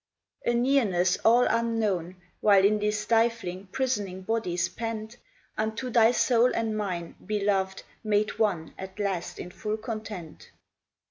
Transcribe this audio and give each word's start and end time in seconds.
A 0.47 0.55
nearness, 0.55 1.17
all 1.23 1.43
unknown 1.43 2.15
While 2.39 2.65
in 2.65 2.79
these 2.79 2.97
stifling, 2.99 3.67
prisoning 3.67 4.23
bodies 4.23 4.67
pent, 4.67 5.17
Unto 5.59 5.91
thy 5.91 6.09
soul 6.11 6.51
and 6.55 6.75
mine, 6.75 7.13
beloved, 7.23 7.83
made 8.03 8.39
one 8.39 8.73
At 8.79 8.97
last 8.97 9.37
in 9.37 9.51
full 9.51 9.77
content. 9.77 10.49